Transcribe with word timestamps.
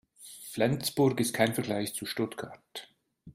Flensburg 0.49 1.19
ist 1.19 1.31
kein 1.35 1.53
Vergleich 1.53 1.93
zu 1.93 2.07
Stuttgart 2.07 2.89